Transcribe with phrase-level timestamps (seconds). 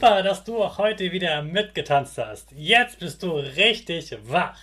[0.00, 2.52] Super, dass du auch heute wieder mitgetanzt hast.
[2.56, 4.56] Jetzt bist du richtig wach.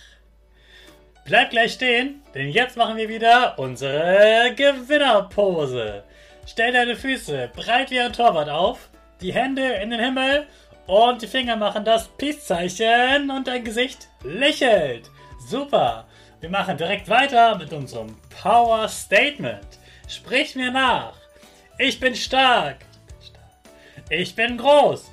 [1.24, 6.02] Bleib gleich stehen, denn jetzt machen wir wieder unsere Gewinnerpose.
[6.44, 8.88] Stell deine Füße breit wie ein Torwart auf,
[9.20, 10.48] die Hände in den Himmel
[10.88, 15.08] und die Finger machen das Peace-Zeichen und dein Gesicht lächelt.
[15.48, 16.08] Super.
[16.40, 19.78] Wir machen direkt weiter mit unserem Power Statement.
[20.08, 21.14] Sprich mir nach.
[21.78, 22.78] Ich bin stark.
[24.10, 25.12] Ich bin groß.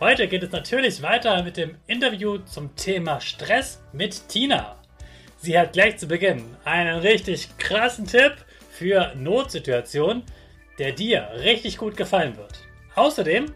[0.00, 4.74] Heute geht es natürlich weiter mit dem Interview zum Thema Stress mit Tina.
[5.36, 8.34] Sie hat gleich zu Beginn einen richtig krassen Tipp
[8.72, 10.24] für Notsituationen,
[10.80, 12.58] der dir richtig gut gefallen wird.
[12.96, 13.54] Außerdem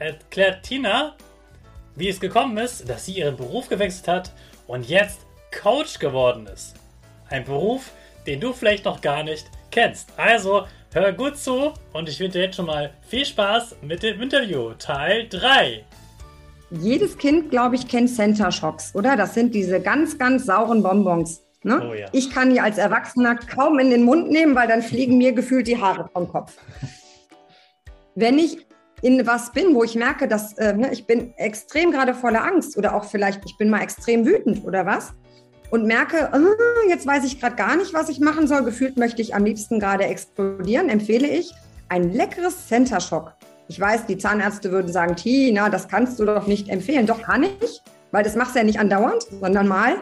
[0.00, 1.14] erklärt Tina,
[1.94, 4.32] wie es gekommen ist, dass sie ihren Beruf gewechselt hat
[4.66, 5.20] und jetzt
[5.62, 6.74] Coach geworden ist.
[7.30, 7.92] Ein Beruf,
[8.26, 10.18] den du vielleicht noch gar nicht kennst.
[10.18, 14.22] Also Hör gut zu und ich wünsche dir jetzt schon mal viel Spaß mit dem
[14.22, 15.84] Interview Teil 3.
[16.70, 19.14] Jedes Kind, glaube ich, kennt Center Shocks, oder?
[19.14, 21.42] Das sind diese ganz, ganz sauren Bonbons.
[21.64, 21.86] Ne?
[21.86, 22.06] Oh ja.
[22.12, 25.66] Ich kann die als Erwachsener kaum in den Mund nehmen, weil dann fliegen mir gefühlt
[25.66, 26.56] die Haare vom Kopf.
[28.14, 28.66] Wenn ich
[29.02, 32.78] in was bin, wo ich merke, dass äh, ne, ich bin extrem gerade voller Angst
[32.78, 35.12] oder auch vielleicht ich bin mal extrem wütend oder was,
[35.70, 38.64] und merke, oh, jetzt weiß ich gerade gar nicht, was ich machen soll.
[38.64, 41.52] Gefühlt möchte ich am liebsten gerade explodieren, empfehle ich
[41.88, 43.32] ein leckeres Center Shock.
[43.68, 47.06] Ich weiß, die Zahnärzte würden sagen, Tina, das kannst du doch nicht empfehlen.
[47.06, 47.82] Doch kann ich,
[48.12, 49.96] weil das machst du ja nicht andauernd, sondern mal.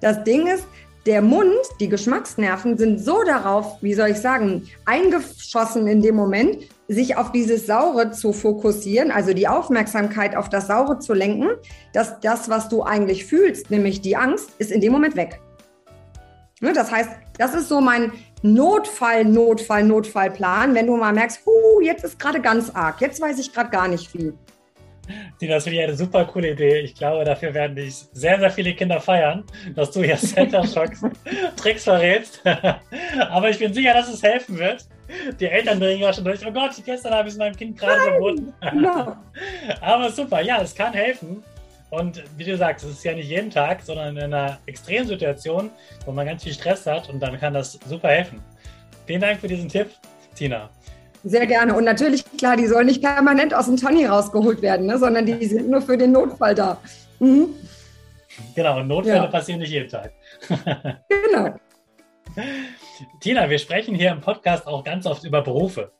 [0.00, 0.64] Das Ding ist,
[1.06, 6.58] der Mund, die Geschmacksnerven sind so darauf, wie soll ich sagen, eingeschossen in dem Moment,
[6.88, 11.48] sich auf dieses Saure zu fokussieren, also die Aufmerksamkeit auf das Saure zu lenken,
[11.92, 15.40] dass das, was du eigentlich fühlst, nämlich die Angst, ist in dem Moment weg.
[16.60, 18.12] Ne, das heißt, das ist so mein
[18.42, 23.38] Notfall, Notfall, Notfallplan, wenn du mal merkst, huh, jetzt ist gerade ganz arg, jetzt weiß
[23.38, 24.34] ich gerade gar nicht viel.
[25.40, 26.80] Das finde ich eine super coole Idee.
[26.80, 29.44] Ich glaube, dafür werden dich sehr, sehr viele Kinder feiern,
[29.74, 31.02] dass du hier Center Shocks
[31.56, 32.42] Tricks verrätst.
[33.30, 34.84] Aber ich bin sicher, dass es helfen wird.
[35.40, 36.46] Die Eltern bringen ja schon durch.
[36.46, 38.52] Oh Gott, gestern habe ich es meinem Kind gerade verboten.
[38.70, 39.16] Genau.
[39.80, 41.42] Aber super, ja, es kann helfen.
[41.90, 45.70] Und wie du sagst, es ist ja nicht jeden Tag, sondern in einer Extremsituation,
[46.06, 48.40] wo man ganz viel Stress hat und dann kann das super helfen.
[49.06, 49.88] Vielen Dank für diesen Tipp,
[50.36, 50.70] Tina.
[51.24, 51.74] Sehr gerne.
[51.74, 55.44] Und natürlich, klar, die sollen nicht permanent aus dem Tonny rausgeholt werden, ne, sondern die
[55.44, 56.78] sind nur für den Notfall da.
[57.18, 57.48] Mhm.
[58.54, 59.26] Genau, und Notfälle ja.
[59.26, 60.12] passieren nicht jeden Tag.
[61.08, 61.54] genau.
[63.20, 65.92] Tina, wir sprechen hier im Podcast auch ganz oft über Berufe.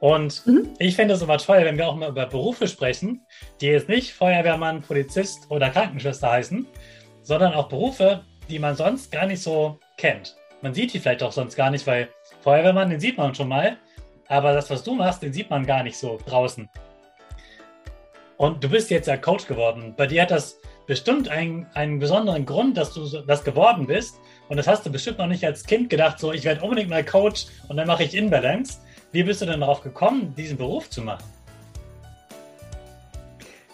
[0.00, 0.70] Und mhm.
[0.78, 3.22] ich finde es immer toll, wenn wir auch mal über Berufe sprechen,
[3.60, 6.66] die jetzt nicht Feuerwehrmann, Polizist oder Krankenschwester heißen,
[7.22, 10.36] sondern auch Berufe, die man sonst gar nicht so kennt.
[10.62, 12.08] Man sieht die vielleicht auch sonst gar nicht, weil
[12.40, 13.76] Feuerwehrmann, den sieht man schon mal,
[14.28, 16.68] aber das, was du machst, den sieht man gar nicht so draußen.
[18.36, 19.94] Und du bist jetzt ja Coach geworden.
[19.96, 24.20] Bei dir hat das bestimmt einen, einen besonderen Grund, dass du das geworden bist.
[24.48, 27.04] Und das hast du bestimmt noch nicht als Kind gedacht, so ich werde unbedingt mal
[27.04, 28.78] Coach und dann mache ich Inbalance.
[29.10, 31.24] Wie bist du denn darauf gekommen, diesen Beruf zu machen?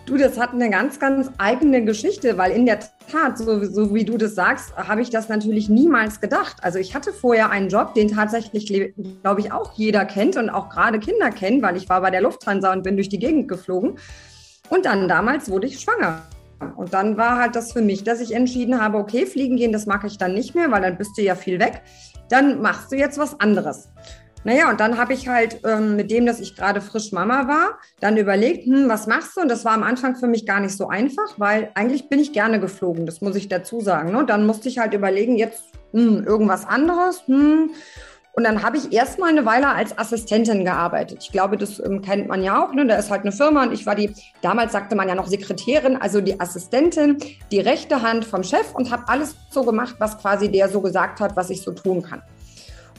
[0.06, 2.80] Du, das hat eine ganz, ganz eigene Geschichte, weil in der
[3.10, 6.56] Tat, so, so wie du das sagst, habe ich das natürlich niemals gedacht.
[6.60, 8.66] Also ich hatte vorher einen Job, den tatsächlich,
[9.22, 12.20] glaube ich, auch jeder kennt und auch gerade Kinder kennen, weil ich war bei der
[12.20, 13.96] Lufthansa und bin durch die Gegend geflogen.
[14.68, 16.22] Und dann damals wurde ich schwanger.
[16.76, 19.86] Und dann war halt das für mich, dass ich entschieden habe, okay, fliegen gehen, das
[19.86, 21.80] mache ich dann nicht mehr, weil dann bist du ja viel weg.
[22.28, 23.88] Dann machst du jetzt was anderes.
[24.44, 27.78] Naja, und dann habe ich halt ähm, mit dem, dass ich gerade frisch Mama war,
[28.00, 29.40] dann überlegt, hm, was machst du?
[29.40, 32.32] Und das war am Anfang für mich gar nicht so einfach, weil eigentlich bin ich
[32.32, 34.12] gerne geflogen, das muss ich dazu sagen.
[34.12, 34.24] Ne?
[34.26, 37.22] Dann musste ich halt überlegen, jetzt hm, irgendwas anderes.
[37.26, 37.70] Hm.
[38.36, 41.18] Und dann habe ich erstmal eine Weile als Assistentin gearbeitet.
[41.22, 42.74] Ich glaube, das ähm, kennt man ja auch.
[42.74, 42.84] Ne?
[42.84, 44.12] Da ist halt eine Firma und ich war die,
[44.42, 47.16] damals sagte man ja noch Sekretärin, also die Assistentin,
[47.50, 51.20] die rechte Hand vom Chef und habe alles so gemacht, was quasi der so gesagt
[51.20, 52.22] hat, was ich so tun kann.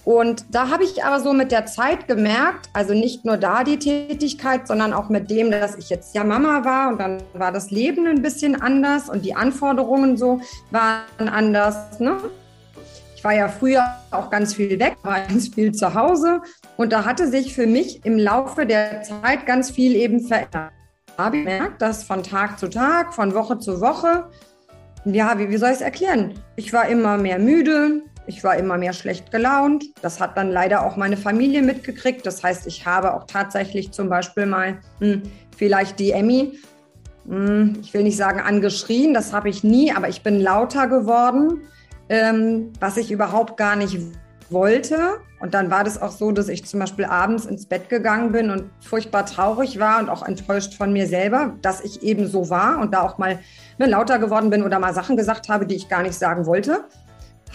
[0.05, 3.79] Und da habe ich aber so mit der Zeit gemerkt, also nicht nur da die
[3.79, 7.71] Tätigkeit, sondern auch mit dem, dass ich jetzt ja Mama war und dann war das
[7.71, 11.99] Leben ein bisschen anders und die Anforderungen so waren anders.
[11.99, 12.17] Ne?
[13.15, 16.41] Ich war ja früher auch ganz viel weg, war ganz viel zu Hause
[16.77, 20.71] und da hatte sich für mich im Laufe der Zeit ganz viel eben verändert.
[21.17, 24.29] Habe ich gemerkt, dass von Tag zu Tag, von Woche zu Woche,
[25.05, 26.33] ja, wie, wie soll ich es erklären?
[26.55, 29.85] Ich war immer mehr müde, ich war immer mehr schlecht gelaunt.
[30.01, 32.25] Das hat dann leider auch meine Familie mitgekriegt.
[32.25, 35.23] Das heißt, ich habe auch tatsächlich zum Beispiel mal hm,
[35.55, 36.59] vielleicht die Emmy,
[37.27, 41.61] hm, ich will nicht sagen angeschrien, das habe ich nie, aber ich bin lauter geworden,
[42.09, 43.97] ähm, was ich überhaupt gar nicht
[44.49, 45.17] wollte.
[45.39, 48.49] Und dann war das auch so, dass ich zum Beispiel abends ins Bett gegangen bin
[48.49, 52.79] und furchtbar traurig war und auch enttäuscht von mir selber, dass ich eben so war
[52.79, 53.39] und da auch mal
[53.77, 56.85] ne, lauter geworden bin oder mal Sachen gesagt habe, die ich gar nicht sagen wollte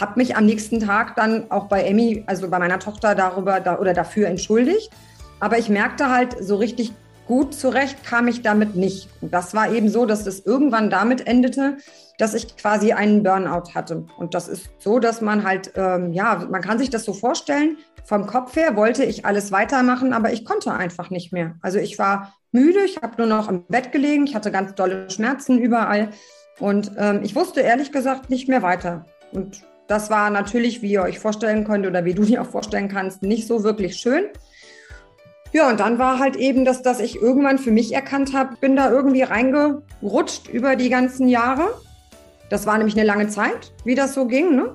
[0.01, 3.79] habe mich am nächsten Tag dann auch bei Emmy, also bei meiner Tochter darüber da,
[3.79, 4.91] oder dafür entschuldigt.
[5.41, 6.93] Aber ich merkte halt, so richtig
[7.31, 9.09] gut zurecht kam ich damit nicht.
[9.21, 11.77] Das war eben so, dass es irgendwann damit endete,
[12.19, 14.05] dass ich quasi einen Burnout hatte.
[14.19, 17.77] Und das ist so, dass man halt, ähm, ja, man kann sich das so vorstellen.
[18.05, 21.55] Vom Kopf her wollte ich alles weitermachen, aber ich konnte einfach nicht mehr.
[21.63, 25.09] Also ich war müde, ich habe nur noch im Bett gelegen, ich hatte ganz dolle
[25.09, 26.09] Schmerzen überall.
[26.59, 29.05] Und ähm, ich wusste ehrlich gesagt nicht mehr weiter.
[29.31, 32.89] Und das war natürlich, wie ihr euch vorstellen könnt oder wie du dir auch vorstellen
[32.89, 34.25] kannst, nicht so wirklich schön.
[35.53, 38.77] Ja, und dann war halt eben das, dass ich irgendwann für mich erkannt habe, bin
[38.77, 41.69] da irgendwie reingerutscht über die ganzen Jahre.
[42.51, 44.55] Das war nämlich eine lange Zeit, wie das so ging.
[44.55, 44.75] Ne?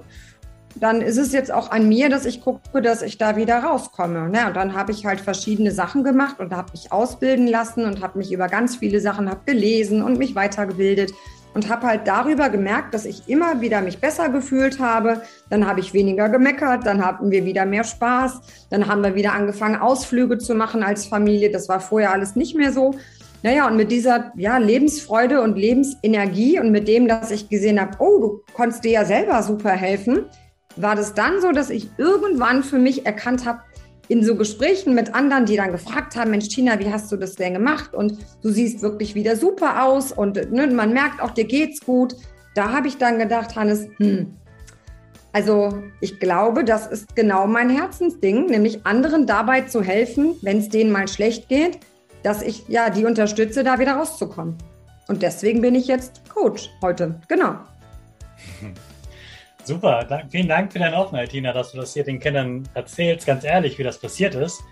[0.76, 4.30] Dann ist es jetzt auch an mir, dass ich gucke, dass ich da wieder rauskomme.
[4.30, 4.48] Ne?
[4.48, 8.18] Und dann habe ich halt verschiedene Sachen gemacht und habe mich ausbilden lassen und habe
[8.18, 11.14] mich über ganz viele Sachen hab gelesen und mich weitergebildet
[11.56, 15.22] und habe halt darüber gemerkt, dass ich immer wieder mich besser gefühlt habe.
[15.50, 19.32] Dann habe ich weniger gemeckert, dann hatten wir wieder mehr Spaß, dann haben wir wieder
[19.32, 21.50] angefangen, Ausflüge zu machen als Familie.
[21.50, 22.94] Das war vorher alles nicht mehr so.
[23.42, 27.96] Naja, und mit dieser ja, Lebensfreude und Lebensenergie und mit dem, dass ich gesehen habe,
[28.00, 30.26] oh, du konntest dir ja selber super helfen,
[30.76, 33.62] war das dann so, dass ich irgendwann für mich erkannt habe,
[34.08, 37.36] in so Gesprächen mit anderen, die dann gefragt haben, Mensch, Tina, wie hast du das
[37.36, 37.94] denn gemacht?
[37.94, 42.16] Und du siehst wirklich wieder super aus und ne, man merkt auch, dir geht's gut.
[42.54, 44.34] Da habe ich dann gedacht, Hannes, hm,
[45.34, 50.70] also ich glaube, das ist genau mein Herzensding, nämlich anderen dabei zu helfen, wenn es
[50.70, 51.80] denen mal schlecht geht,
[52.24, 54.56] dass ich ja die unterstütze, da wieder rauszukommen.
[55.08, 57.20] Und deswegen bin ich jetzt Coach heute.
[57.28, 57.56] Genau.
[59.66, 63.44] Super, vielen Dank für deine Offenheit, Tina, dass du das hier den Kindern erzählst, ganz
[63.44, 64.64] ehrlich, wie das passiert ist.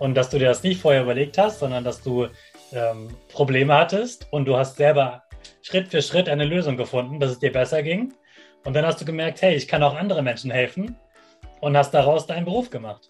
[0.00, 2.26] Und dass du dir das nicht vorher überlegt hast, sondern dass du
[2.72, 5.22] ähm, Probleme hattest und du hast selber
[5.62, 8.14] Schritt für Schritt eine Lösung gefunden, dass es dir besser ging.
[8.64, 10.96] Und dann hast du gemerkt, hey, ich kann auch anderen Menschen helfen
[11.60, 13.06] und hast daraus deinen Beruf gemacht.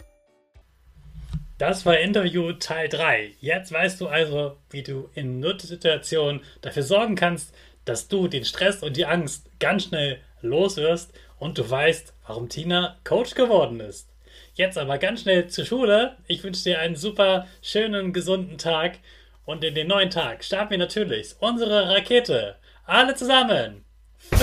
[1.57, 3.37] Das war Interview Teil 3.
[3.41, 7.55] Jetzt weißt du also, wie du in Notsituationen dafür sorgen kannst,
[7.87, 12.49] dass du den Stress und die Angst ganz schnell los wirst und du weißt, warum
[12.49, 14.09] Tina Coach geworden ist.
[14.55, 16.17] Jetzt aber ganz schnell zur Schule.
[16.27, 18.99] Ich wünsche dir einen super schönen, gesunden Tag.
[19.45, 22.57] Und in den neuen Tag starten wir natürlich unsere Rakete.
[22.85, 23.85] Alle zusammen.
[24.19, 24.41] 5,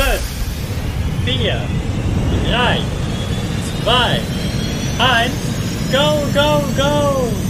[1.25, 1.61] 4,
[2.47, 2.79] 3,
[3.83, 4.19] 2,
[4.99, 5.33] 1,
[5.91, 7.42] go, go, go!